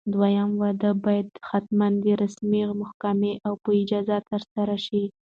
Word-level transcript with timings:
دویم 0.13 0.51
واده 0.61 0.91
باید 1.03 1.29
حتماً 1.49 1.87
د 2.03 2.05
رسمي 2.23 2.61
محکمې 2.81 3.31
په 3.63 3.69
اجازه 3.81 4.17
ترسره 4.29 4.75
شي. 4.85 5.03